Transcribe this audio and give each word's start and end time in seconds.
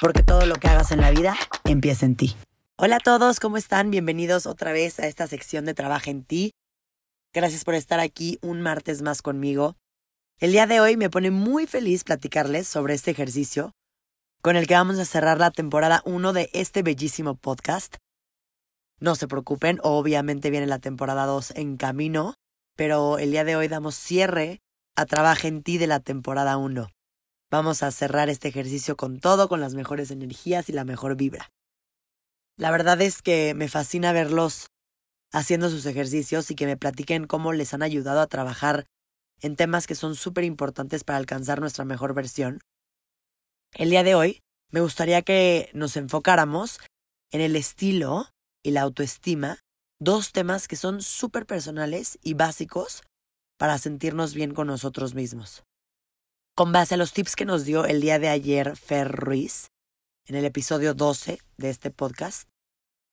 porque 0.00 0.22
todo 0.22 0.46
lo 0.46 0.54
que 0.56 0.68
hagas 0.68 0.92
en 0.92 1.00
la 1.00 1.10
vida 1.10 1.36
empieza 1.64 2.06
en 2.06 2.16
ti. 2.16 2.36
Hola 2.76 2.96
a 2.96 3.00
todos, 3.00 3.40
¿cómo 3.40 3.56
están? 3.56 3.90
Bienvenidos 3.90 4.46
otra 4.46 4.72
vez 4.72 5.00
a 5.00 5.06
esta 5.06 5.26
sección 5.26 5.64
de 5.64 5.74
Trabaja 5.74 6.10
en 6.10 6.22
ti. 6.24 6.52
Gracias 7.32 7.64
por 7.64 7.74
estar 7.74 8.00
aquí 8.00 8.38
un 8.40 8.60
martes 8.60 9.02
más 9.02 9.22
conmigo. 9.22 9.76
El 10.38 10.52
día 10.52 10.66
de 10.66 10.80
hoy 10.80 10.96
me 10.96 11.10
pone 11.10 11.30
muy 11.30 11.66
feliz 11.66 12.04
platicarles 12.04 12.68
sobre 12.68 12.94
este 12.94 13.10
ejercicio 13.10 13.72
con 14.40 14.54
el 14.54 14.68
que 14.68 14.74
vamos 14.74 14.98
a 14.98 15.04
cerrar 15.04 15.38
la 15.38 15.50
temporada 15.50 16.02
1 16.04 16.32
de 16.32 16.48
este 16.52 16.82
bellísimo 16.82 17.34
podcast. 17.34 17.96
No 19.00 19.16
se 19.16 19.26
preocupen, 19.26 19.80
obviamente 19.82 20.50
viene 20.50 20.66
la 20.66 20.78
temporada 20.78 21.26
2 21.26 21.52
en 21.56 21.76
camino, 21.76 22.34
pero 22.76 23.18
el 23.18 23.32
día 23.32 23.44
de 23.44 23.56
hoy 23.56 23.66
damos 23.66 23.96
cierre 23.96 24.60
a 24.94 25.06
Trabaja 25.06 25.48
en 25.48 25.62
ti 25.62 25.78
de 25.78 25.88
la 25.88 25.98
temporada 25.98 26.56
1. 26.56 26.88
Vamos 27.50 27.82
a 27.82 27.90
cerrar 27.90 28.28
este 28.28 28.48
ejercicio 28.48 28.96
con 28.96 29.20
todo, 29.20 29.48
con 29.48 29.60
las 29.60 29.72
mejores 29.72 30.10
energías 30.10 30.68
y 30.68 30.72
la 30.72 30.84
mejor 30.84 31.16
vibra. 31.16 31.50
La 32.58 32.70
verdad 32.70 33.00
es 33.00 33.22
que 33.22 33.54
me 33.54 33.68
fascina 33.68 34.12
verlos 34.12 34.66
haciendo 35.32 35.70
sus 35.70 35.86
ejercicios 35.86 36.50
y 36.50 36.54
que 36.54 36.66
me 36.66 36.76
platiquen 36.76 37.26
cómo 37.26 37.52
les 37.52 37.72
han 37.72 37.82
ayudado 37.82 38.20
a 38.20 38.26
trabajar 38.26 38.86
en 39.40 39.56
temas 39.56 39.86
que 39.86 39.94
son 39.94 40.14
súper 40.14 40.44
importantes 40.44 41.04
para 41.04 41.18
alcanzar 41.18 41.60
nuestra 41.60 41.84
mejor 41.84 42.12
versión. 42.12 42.60
El 43.72 43.90
día 43.90 44.02
de 44.02 44.14
hoy 44.14 44.40
me 44.70 44.80
gustaría 44.80 45.22
que 45.22 45.70
nos 45.72 45.96
enfocáramos 45.96 46.80
en 47.30 47.40
el 47.40 47.56
estilo 47.56 48.26
y 48.62 48.72
la 48.72 48.82
autoestima, 48.82 49.60
dos 50.00 50.32
temas 50.32 50.68
que 50.68 50.76
son 50.76 51.00
súper 51.00 51.46
personales 51.46 52.18
y 52.22 52.34
básicos 52.34 53.02
para 53.56 53.78
sentirnos 53.78 54.34
bien 54.34 54.52
con 54.52 54.66
nosotros 54.66 55.14
mismos. 55.14 55.64
Con 56.58 56.72
base 56.72 56.94
a 56.94 56.98
los 56.98 57.12
tips 57.12 57.36
que 57.36 57.44
nos 57.44 57.64
dio 57.64 57.84
el 57.84 58.00
día 58.00 58.18
de 58.18 58.28
ayer 58.28 58.76
Fer 58.76 59.12
Ruiz, 59.12 59.70
en 60.26 60.34
el 60.34 60.44
episodio 60.44 60.92
12 60.92 61.38
de 61.56 61.70
este 61.70 61.92
podcast, 61.92 62.48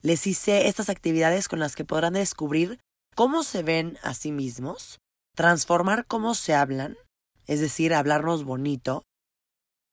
les 0.01 0.25
hice 0.25 0.67
estas 0.67 0.89
actividades 0.89 1.47
con 1.47 1.59
las 1.59 1.75
que 1.75 1.85
podrán 1.85 2.13
descubrir 2.13 2.79
cómo 3.13 3.43
se 3.43 3.61
ven 3.61 3.99
a 4.01 4.15
sí 4.15 4.31
mismos, 4.31 4.97
transformar 5.35 6.07
cómo 6.07 6.33
se 6.33 6.55
hablan, 6.55 6.97
es 7.45 7.59
decir, 7.59 7.93
hablarnos 7.93 8.43
bonito, 8.43 9.03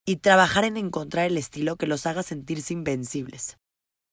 y 0.06 0.16
trabajar 0.16 0.64
en 0.64 0.78
encontrar 0.78 1.26
el 1.26 1.36
estilo 1.36 1.76
que 1.76 1.86
los 1.86 2.06
haga 2.06 2.22
sentirse 2.22 2.72
invencibles. 2.72 3.58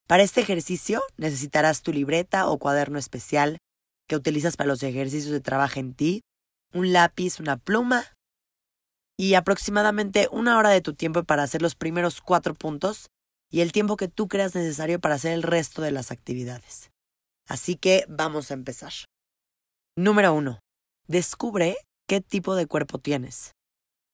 Para 0.06 0.24
este 0.24 0.42
ejercicio 0.42 1.02
necesitarás 1.16 1.82
tu 1.82 1.94
libreta 1.94 2.50
o 2.50 2.60
cuaderno 2.60 3.00
especial 3.00 3.58
que 4.06 4.18
utilizas 4.18 4.58
para 4.58 4.68
los 4.68 4.84
ejercicios 4.84 5.32
de 5.32 5.40
trabajo 5.40 5.80
en 5.80 5.94
ti, 5.94 6.24
un 6.74 6.92
lápiz, 6.92 7.40
una 7.40 7.56
pluma 7.56 8.06
y 9.20 9.34
aproximadamente 9.34 10.30
una 10.32 10.58
hora 10.58 10.70
de 10.70 10.80
tu 10.80 10.94
tiempo 10.94 11.26
para 11.26 11.44
hacer 11.44 11.62
los 11.62 11.76
primeros 11.76 12.22
cuatro 12.22 12.54
puntos 12.54 13.10
y 13.52 13.60
el 13.60 13.74
tiempo 13.74 13.98
que 13.98 14.08
tú 14.08 14.30
creas 14.30 14.56
necesario 14.56 15.02
para 15.02 15.16
hacer 15.16 15.34
el 15.34 15.44
resto 15.44 15.82
de 15.82 15.92
las 15.92 16.12
actividades. 16.12 16.90
Así 17.46 17.76
que 17.76 18.06
vamos 18.08 18.50
a 18.50 18.54
empezar. 18.54 18.94
Número 19.98 20.34
uno. 20.34 20.62
Descubre 21.06 21.76
qué 22.08 22.22
tipo 22.22 22.56
de 22.56 22.66
cuerpo 22.66 22.98
tienes. 22.98 23.52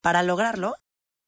Para 0.01 0.23
lograrlo, 0.23 0.73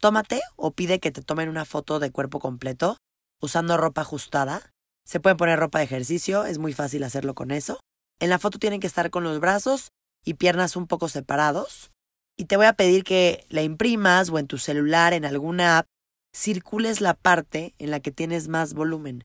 tómate 0.02 0.42
o 0.56 0.72
pide 0.72 1.00
que 1.00 1.12
te 1.12 1.22
tomen 1.22 1.48
una 1.48 1.66
foto 1.66 2.00
de 2.00 2.10
cuerpo 2.10 2.40
completo 2.40 2.98
usando 3.44 3.78
ropa 3.78 4.02
ajustada. 4.02 4.72
Se 5.06 5.20
puede 5.20 5.36
poner 5.36 5.60
ropa 5.60 5.78
de 5.78 5.86
ejercicio, 5.86 6.46
es 6.46 6.58
muy 6.58 6.74
fácil 6.74 7.04
hacerlo 7.04 7.36
con 7.36 7.52
eso. 7.52 7.80
En 8.20 8.32
la 8.32 8.40
foto 8.40 8.58
tienen 8.58 8.80
que 8.80 8.88
estar 8.88 9.12
con 9.12 9.24
los 9.24 9.40
brazos 9.40 9.90
y 10.26 10.34
piernas 10.34 10.76
un 10.76 10.88
poco 10.88 11.10
separados 11.10 11.92
y 12.38 12.46
te 12.46 12.56
voy 12.56 12.68
a 12.68 12.74
pedir 12.74 13.04
que 13.04 13.46
la 13.50 13.64
imprimas 13.64 14.30
o 14.30 14.38
en 14.38 14.48
tu 14.48 14.60
celular, 14.60 15.14
en 15.14 15.26
alguna 15.26 15.80
app, 15.80 15.88
circules 16.34 17.02
la 17.02 17.16
parte 17.16 17.74
en 17.80 17.90
la 17.90 18.00
que 18.00 18.12
tienes 18.12 18.48
más 18.48 18.76
volumen. 18.76 19.24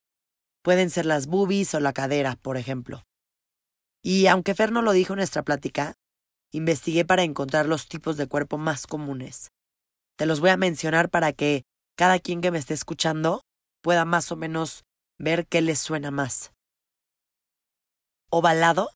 Pueden 0.63 0.89
ser 0.89 1.05
las 1.05 1.27
boobies 1.27 1.75
o 1.75 1.81
la 1.81 1.93
cadera, 1.93 2.37
por 2.37 2.57
ejemplo. 2.57 3.05
Y 4.03 4.27
aunque 4.27 4.55
Fer 4.55 4.73
no 4.73 4.81
lo 4.81 4.93
dijo 4.93 5.13
en 5.13 5.19
nuestra 5.19 5.43
plática, 5.43 5.95
investigué 6.53 7.05
para 7.05 7.23
encontrar 7.23 7.67
los 7.67 7.87
tipos 7.87 8.17
de 8.17 8.27
cuerpo 8.27 8.57
más 8.57 8.87
comunes. 8.87 9.53
Te 10.17 10.25
los 10.25 10.41
voy 10.41 10.51
a 10.51 10.57
mencionar 10.57 11.11
para 11.11 11.33
que 11.33 11.65
cada 11.97 12.19
quien 12.19 12.41
que 12.41 12.51
me 12.51 12.59
esté 12.59 12.75
escuchando 12.75 13.43
pueda 13.83 14.05
más 14.05 14.33
o 14.33 14.37
menos 14.37 14.85
ver 15.19 15.47
qué 15.47 15.61
les 15.61 15.79
suena 15.79 16.11
más. 16.11 16.53
Ovalado, 18.31 18.91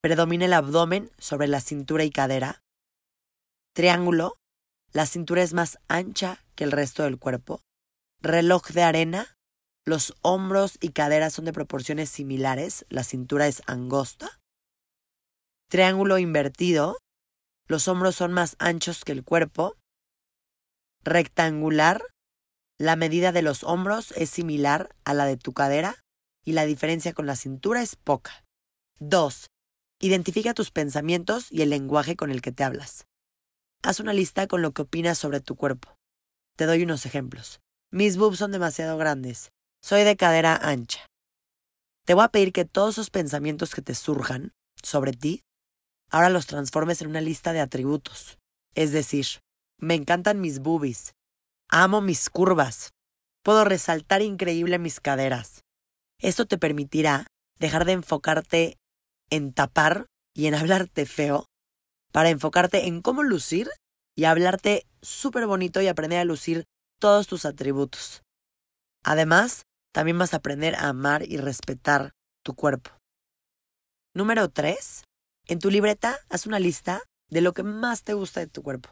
predomina 0.00 0.44
el 0.44 0.52
abdomen 0.52 1.10
sobre 1.18 1.48
la 1.48 1.60
cintura 1.60 2.04
y 2.04 2.10
cadera. 2.10 2.62
Triángulo, 3.72 4.34
la 4.92 5.06
cintura 5.06 5.42
es 5.42 5.52
más 5.52 5.78
ancha 5.88 6.44
que 6.56 6.64
el 6.64 6.72
resto 6.72 7.04
del 7.04 7.18
cuerpo. 7.18 7.62
Reloj 8.20 8.68
de 8.68 8.82
arena, 8.82 9.36
los 9.84 10.14
hombros 10.22 10.76
y 10.80 10.90
caderas 10.90 11.34
son 11.34 11.44
de 11.44 11.52
proporciones 11.52 12.10
similares, 12.10 12.84
la 12.88 13.04
cintura 13.04 13.46
es 13.46 13.62
angosta. 13.66 14.40
Triángulo 15.68 16.18
invertido, 16.18 16.98
los 17.66 17.86
hombros 17.86 18.16
son 18.16 18.32
más 18.32 18.56
anchos 18.58 19.04
que 19.04 19.12
el 19.12 19.22
cuerpo. 19.22 19.76
Rectangular, 21.04 22.02
la 22.78 22.96
medida 22.96 23.30
de 23.30 23.42
los 23.42 23.62
hombros 23.62 24.12
es 24.16 24.30
similar 24.30 24.96
a 25.04 25.14
la 25.14 25.26
de 25.26 25.36
tu 25.36 25.52
cadera 25.52 25.94
y 26.44 26.52
la 26.52 26.64
diferencia 26.66 27.12
con 27.12 27.26
la 27.26 27.36
cintura 27.36 27.82
es 27.82 27.94
poca. 27.94 28.44
2. 28.98 29.46
Identifica 30.00 30.54
tus 30.54 30.72
pensamientos 30.72 31.52
y 31.52 31.62
el 31.62 31.70
lenguaje 31.70 32.16
con 32.16 32.30
el 32.30 32.42
que 32.42 32.52
te 32.52 32.64
hablas. 32.64 33.06
Haz 33.82 33.98
una 33.98 34.12
lista 34.12 34.46
con 34.46 34.60
lo 34.60 34.72
que 34.72 34.82
opinas 34.82 35.16
sobre 35.16 35.40
tu 35.40 35.56
cuerpo. 35.56 35.96
Te 36.56 36.66
doy 36.66 36.82
unos 36.82 37.06
ejemplos. 37.06 37.60
Mis 37.90 38.18
boobs 38.18 38.38
son 38.38 38.52
demasiado 38.52 38.98
grandes. 38.98 39.52
Soy 39.82 40.04
de 40.04 40.16
cadera 40.16 40.54
ancha. 40.54 41.06
Te 42.04 42.12
voy 42.12 42.24
a 42.24 42.28
pedir 42.28 42.52
que 42.52 42.66
todos 42.66 42.94
esos 42.94 43.08
pensamientos 43.08 43.74
que 43.74 43.80
te 43.80 43.94
surjan 43.94 44.52
sobre 44.82 45.12
ti, 45.12 45.42
ahora 46.10 46.28
los 46.28 46.46
transformes 46.46 47.00
en 47.00 47.08
una 47.08 47.22
lista 47.22 47.54
de 47.54 47.60
atributos. 47.60 48.38
Es 48.74 48.92
decir, 48.92 49.26
me 49.78 49.94
encantan 49.94 50.42
mis 50.42 50.60
boobies. 50.60 51.14
Amo 51.70 52.02
mis 52.02 52.28
curvas. 52.28 52.90
Puedo 53.42 53.64
resaltar 53.64 54.20
increíble 54.20 54.78
mis 54.78 55.00
caderas. 55.00 55.62
Esto 56.18 56.44
te 56.44 56.58
permitirá 56.58 57.26
dejar 57.58 57.86
de 57.86 57.92
enfocarte 57.92 58.76
en 59.30 59.54
tapar 59.54 60.06
y 60.34 60.48
en 60.48 60.54
hablarte 60.54 61.06
feo 61.06 61.46
para 62.12 62.30
enfocarte 62.30 62.86
en 62.86 63.02
cómo 63.02 63.22
lucir 63.22 63.70
y 64.16 64.24
hablarte 64.24 64.86
súper 65.02 65.46
bonito 65.46 65.80
y 65.80 65.88
aprender 65.88 66.18
a 66.18 66.24
lucir 66.24 66.64
todos 66.98 67.26
tus 67.26 67.44
atributos. 67.44 68.22
Además, 69.04 69.64
también 69.92 70.18
vas 70.18 70.34
a 70.34 70.38
aprender 70.38 70.74
a 70.74 70.88
amar 70.88 71.22
y 71.22 71.38
respetar 71.38 72.12
tu 72.44 72.54
cuerpo. 72.54 72.90
Número 74.14 74.48
3. 74.48 75.04
En 75.46 75.58
tu 75.58 75.70
libreta 75.70 76.18
haz 76.28 76.46
una 76.46 76.58
lista 76.58 77.02
de 77.28 77.40
lo 77.40 77.52
que 77.52 77.62
más 77.62 78.02
te 78.02 78.14
gusta 78.14 78.40
de 78.40 78.46
tu 78.46 78.62
cuerpo. 78.62 78.90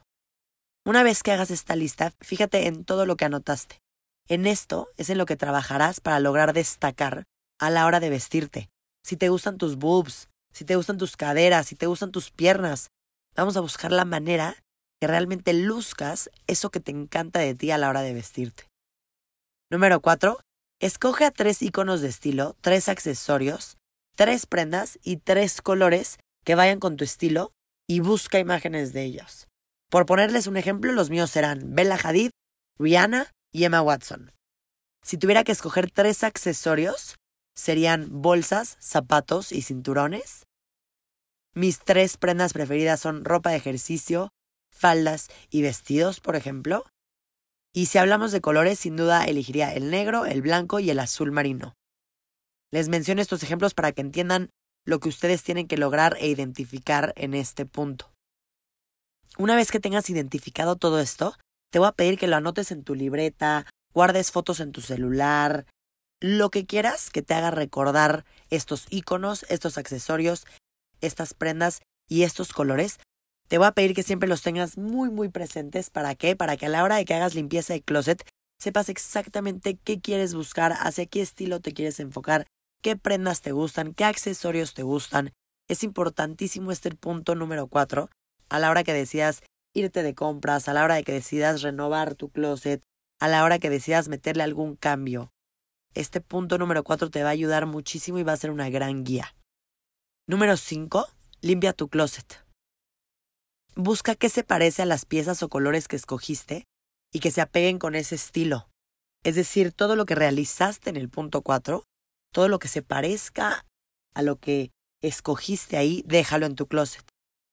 Una 0.85 1.03
vez 1.03 1.23
que 1.23 1.33
hagas 1.33 1.51
esta 1.51 1.77
lista, 1.77 2.13
fíjate 2.21 2.67
en 2.67 2.85
todo 2.85 3.05
lo 3.05 3.17
que 3.17 3.25
anotaste. 3.25 3.81
En 4.29 4.47
esto 4.47 4.89
es 4.97 5.11
en 5.11 5.19
lo 5.19 5.27
que 5.27 5.37
trabajarás 5.37 6.01
para 6.01 6.21
lograr 6.21 6.53
destacar 6.53 7.25
a 7.59 7.71
la 7.71 7.87
hora 7.87 8.01
de 8.01 8.11
vestirte. 8.11 8.71
Si 9.05 9.17
te 9.17 9.29
gustan 9.29 9.59
tus 9.59 9.77
boobs, 9.77 10.29
si 10.53 10.65
te 10.65 10.77
gustan 10.77 10.99
tus 10.99 11.17
caderas, 11.17 11.67
si 11.67 11.75
te 11.75 11.87
gustan 11.87 12.13
tus 12.13 12.31
piernas, 12.31 12.91
Vamos 13.39 13.57
a 13.57 13.61
buscar 13.61 13.93
la 13.93 14.05
manera 14.05 14.57
que 15.01 15.07
realmente 15.07 15.53
luzcas 15.53 16.29
eso 16.49 16.71
que 16.73 16.81
te 16.81 16.91
encanta 16.91 17.39
de 17.39 17.55
ti 17.55 17.71
a 17.71 17.79
la 17.79 17.89
hora 17.89 18.03
de 18.03 18.13
vestirte. 18.13 18.65
Número 19.71 20.01
4. 20.01 20.41
Escoge 20.81 21.25
a 21.25 21.31
tres 21.31 21.63
iconos 21.63 22.01
de 22.01 22.09
estilo, 22.09 22.57
tres 22.63 22.89
accesorios, 22.89 23.77
tres 24.17 24.47
prendas 24.47 24.99
y 25.05 25.19
tres 25.19 25.63
colores 25.63 26.19
que 26.45 26.57
vayan 26.57 26.81
con 26.81 26.97
tu 26.97 27.05
estilo 27.05 27.53
y 27.87 28.01
busca 28.01 28.41
imágenes 28.41 28.93
de 28.93 29.05
ellos. 29.05 29.47
Por 29.89 30.05
ponerles 30.05 30.49
un 30.49 30.57
ejemplo, 30.57 30.91
los 30.91 31.09
míos 31.09 31.31
serán 31.31 31.77
Bella 31.77 31.97
Hadid, 32.03 32.31
Rihanna 32.77 33.31
y 33.53 33.63
Emma 33.63 33.83
Watson. 33.83 34.33
Si 35.05 35.17
tuviera 35.17 35.45
que 35.45 35.53
escoger 35.53 35.93
tres 35.93 36.25
accesorios, 36.25 37.15
serían 37.55 38.21
bolsas, 38.21 38.77
zapatos 38.81 39.53
y 39.53 39.63
cinturones. 39.63 40.48
Mis 41.59 41.81
tres 41.81 42.17
prendas 42.19 42.53
preferidas 42.53 43.01
son 43.01 43.25
ropa 43.25 43.51
de 43.51 43.57
ejercicio, 43.57 44.31
faldas 44.71 45.27
y 45.51 45.61
vestidos, 45.61 46.21
por 46.21 46.37
ejemplo. 46.37 46.85
Y 47.75 47.87
si 47.87 47.99
hablamos 47.99 48.31
de 48.31 48.41
colores, 48.41 48.79
sin 48.79 48.95
duda 48.95 49.25
elegiría 49.25 49.75
el 49.75 49.91
negro, 49.91 50.25
el 50.25 50.41
blanco 50.41 50.79
y 50.79 50.89
el 50.89 51.01
azul 51.01 51.33
marino. 51.33 51.75
Les 52.71 52.89
menciono 52.89 53.21
estos 53.21 53.43
ejemplos 53.43 53.75
para 53.75 53.91
que 53.91 54.03
entiendan 54.03 54.51
lo 54.87 55.01
que 55.01 55.09
ustedes 55.09 55.43
tienen 55.43 55.67
que 55.67 55.77
lograr 55.77 56.17
e 56.21 56.29
identificar 56.29 57.13
en 57.17 57.35
este 57.35 57.67
punto. 57.67 58.13
Una 59.37 59.57
vez 59.57 59.73
que 59.73 59.81
tengas 59.81 60.09
identificado 60.11 60.77
todo 60.77 61.01
esto, 61.01 61.35
te 61.73 61.81
voy 61.81 61.89
a 61.89 61.93
pedir 61.93 62.21
que 62.21 62.29
lo 62.29 62.37
anotes 62.37 62.71
en 62.71 62.85
tu 62.85 62.95
libreta, 62.95 63.67
guardes 63.93 64.31
fotos 64.31 64.61
en 64.61 64.71
tu 64.71 64.81
celular, 64.81 65.67
lo 66.21 66.51
que 66.51 66.67
quieras 66.67 67.11
que 67.11 67.23
te 67.23 67.35
haga 67.35 67.51
recordar 67.51 68.25
estos 68.49 68.87
iconos, 68.91 69.45
estos 69.49 69.77
accesorios, 69.77 70.47
estas 71.01 71.35
prendas 71.35 71.81
y 72.09 72.23
estos 72.23 72.53
colores. 72.53 72.99
Te 73.49 73.59
voy 73.59 73.67
a 73.67 73.73
pedir 73.73 73.95
que 73.95 74.03
siempre 74.03 74.29
los 74.29 74.43
tengas 74.43 74.77
muy 74.77 75.11
muy 75.11 75.29
presentes. 75.29 75.91
¿Para 75.91 76.15
qué? 76.15 76.37
Para 76.37 76.57
que 76.57 76.67
a 76.67 76.69
la 76.69 76.85
hora 76.85 76.97
de 76.97 77.05
que 77.05 77.15
hagas 77.15 77.35
limpieza 77.35 77.73
de 77.73 77.83
closet 77.83 78.23
sepas 78.59 78.89
exactamente 78.89 79.79
qué 79.83 80.01
quieres 80.01 80.35
buscar, 80.35 80.75
hacia 80.81 81.07
qué 81.07 81.23
estilo 81.23 81.61
te 81.61 81.73
quieres 81.73 82.01
enfocar, 82.01 82.47
qué 82.83 82.97
prendas 82.97 83.41
te 83.41 83.53
gustan, 83.53 83.95
qué 83.95 84.05
accesorios 84.05 84.75
te 84.75 84.83
gustan. 84.83 85.33
Es 85.69 85.83
importantísimo 85.83 86.73
este 86.73 86.91
punto 86.95 87.35
número 87.35 87.67
cuatro 87.69 88.11
a 88.49 88.59
la 88.59 88.71
hora 88.71 88.85
que 88.85 88.93
decidas 88.93 89.43
irte 89.75 90.03
de 90.03 90.15
compras, 90.15 90.69
a 90.69 90.73
la 90.73 90.85
hora 90.85 90.97
de 90.97 91.05
que 91.05 91.13
decidas 91.13 91.63
renovar 91.63 92.15
tu 92.15 92.31
closet, 92.31 92.83
a 93.21 93.29
la 93.29 93.45
hora 93.45 93.59
que 93.59 93.71
decidas 93.71 94.09
meterle 94.09 94.43
algún 94.43 94.77
cambio. 94.77 95.33
Este 95.95 96.21
punto 96.21 96.59
número 96.59 96.85
4 96.85 97.11
te 97.11 97.23
va 97.23 97.31
a 97.31 97.33
ayudar 97.33 97.67
muchísimo 97.67 98.19
y 98.19 98.23
va 98.23 98.33
a 98.33 98.37
ser 98.37 98.51
una 98.51 98.71
gran 98.71 99.05
guía. 99.05 99.35
Número 100.29 100.59
5. 100.59 101.09
Limpia 101.41 101.73
tu 101.73 101.89
closet. 101.89 102.45
Busca 103.75 104.15
qué 104.15 104.29
se 104.29 104.45
parece 104.45 104.83
a 104.83 104.85
las 104.85 105.07
piezas 105.07 105.43
o 105.43 105.49
colores 105.49 105.89
que 105.89 105.97
escogiste 105.97 106.67
y 107.11 107.21
que 107.21 107.31
se 107.31 107.41
apeguen 107.41 107.79
con 107.79 107.95
ese 107.95 108.17
estilo. 108.17 108.69
Es 109.25 109.37
decir, 109.37 109.73
todo 109.73 109.97
lo 109.97 110.05
que 110.05 110.15
realizaste 110.15 110.91
en 110.91 110.99
el 110.99 111.09
punto 111.09 111.41
4, 111.41 111.83
todo 112.31 112.49
lo 112.49 112.59
que 112.59 112.69
se 112.69 112.83
parezca 112.83 113.65
a 114.13 114.21
lo 114.21 114.37
que 114.37 114.71
escogiste 115.01 115.79
ahí, 115.79 116.05
déjalo 116.05 116.45
en 116.45 116.57
tu 116.57 116.67
closet. 116.67 117.09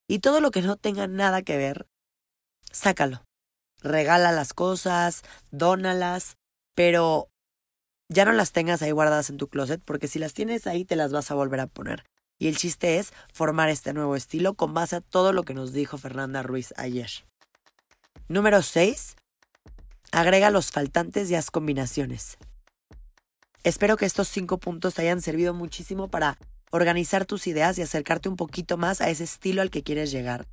Y 0.09 0.19
todo 0.19 0.41
lo 0.41 0.51
que 0.51 0.61
no 0.61 0.75
tenga 0.75 1.07
nada 1.07 1.43
que 1.43 1.55
ver, 1.55 1.87
sácalo. 2.73 3.23
Regala 3.81 4.33
las 4.33 4.53
cosas, 4.53 5.21
dónalas, 5.49 6.35
pero 6.75 7.29
ya 8.09 8.25
no 8.25 8.33
las 8.33 8.51
tengas 8.51 8.81
ahí 8.81 8.91
guardadas 8.91 9.29
en 9.29 9.37
tu 9.37 9.47
closet, 9.47 9.81
porque 9.81 10.09
si 10.09 10.19
las 10.19 10.33
tienes 10.33 10.67
ahí 10.67 10.83
te 10.83 10.97
las 10.97 11.13
vas 11.13 11.31
a 11.31 11.35
volver 11.35 11.61
a 11.61 11.67
poner. 11.67 12.03
Y 12.37 12.47
el 12.47 12.57
chiste 12.57 12.97
es 12.99 13.13
formar 13.33 13.69
este 13.69 13.93
nuevo 13.93 14.15
estilo 14.15 14.55
con 14.55 14.73
base 14.73 14.97
a 14.97 15.01
todo 15.01 15.31
lo 15.31 15.43
que 15.43 15.53
nos 15.53 15.71
dijo 15.71 15.97
Fernanda 15.97 16.43
Ruiz 16.43 16.73
ayer. 16.77 17.09
Número 18.27 18.61
6. 18.61 19.15
Agrega 20.11 20.49
los 20.49 20.71
faltantes 20.71 21.29
y 21.29 21.35
haz 21.35 21.51
combinaciones. 21.51 22.37
Espero 23.63 23.97
que 23.97 24.05
estos 24.05 24.27
cinco 24.27 24.59
puntos 24.59 24.95
te 24.95 25.01
hayan 25.01 25.21
servido 25.21 25.53
muchísimo 25.53 26.09
para 26.09 26.37
organizar 26.71 27.25
tus 27.25 27.47
ideas 27.47 27.77
y 27.77 27.81
acercarte 27.81 28.29
un 28.29 28.35
poquito 28.35 28.77
más 28.77 29.01
a 29.01 29.09
ese 29.09 29.23
estilo 29.23 29.61
al 29.61 29.71
que 29.71 29.83
quieres 29.83 30.11
llegar. 30.11 30.45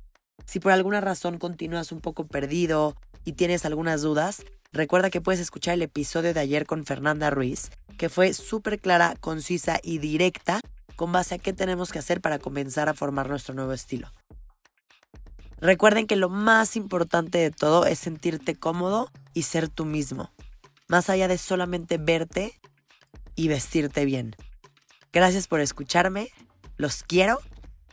Si 0.45 0.59
por 0.59 0.71
alguna 0.71 1.01
razón 1.01 1.37
continúas 1.37 1.91
un 1.91 2.01
poco 2.01 2.27
perdido 2.27 2.95
y 3.23 3.33
tienes 3.33 3.65
algunas 3.65 4.01
dudas, 4.01 4.43
recuerda 4.71 5.09
que 5.09 5.21
puedes 5.21 5.41
escuchar 5.41 5.75
el 5.75 5.83
episodio 5.83 6.33
de 6.33 6.39
ayer 6.39 6.65
con 6.65 6.85
Fernanda 6.85 7.29
Ruiz, 7.29 7.69
que 7.97 8.09
fue 8.09 8.33
súper 8.33 8.79
clara, 8.79 9.15
concisa 9.19 9.79
y 9.83 9.99
directa 9.99 10.59
con 10.95 11.11
base 11.11 11.35
a 11.35 11.37
qué 11.37 11.53
tenemos 11.53 11.91
que 11.91 11.99
hacer 11.99 12.21
para 12.21 12.39
comenzar 12.39 12.89
a 12.89 12.93
formar 12.93 13.29
nuestro 13.29 13.53
nuevo 13.53 13.73
estilo. 13.73 14.11
Recuerden 15.59 16.07
que 16.07 16.15
lo 16.15 16.29
más 16.29 16.75
importante 16.75 17.37
de 17.37 17.51
todo 17.51 17.85
es 17.85 17.99
sentirte 17.99 18.55
cómodo 18.55 19.09
y 19.33 19.43
ser 19.43 19.69
tú 19.69 19.85
mismo, 19.85 20.31
más 20.87 21.09
allá 21.09 21.27
de 21.27 21.37
solamente 21.37 21.97
verte 21.97 22.59
y 23.35 23.47
vestirte 23.47 24.05
bien. 24.05 24.35
Gracias 25.13 25.47
por 25.47 25.61
escucharme, 25.61 26.29
los 26.77 27.03
quiero 27.03 27.39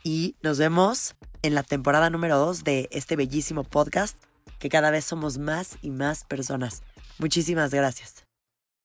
y 0.03 0.35
nos 0.41 0.57
vemos 0.57 1.15
en 1.43 1.55
la 1.55 1.63
temporada 1.63 2.09
número 2.09 2.37
2 2.37 2.63
de 2.63 2.89
este 2.91 3.15
bellísimo 3.15 3.63
podcast 3.63 4.17
que 4.59 4.69
cada 4.69 4.91
vez 4.91 5.05
somos 5.05 5.37
más 5.37 5.77
y 5.81 5.89
más 5.91 6.23
personas. 6.25 6.83
Muchísimas 7.19 7.71
gracias. 7.71 8.30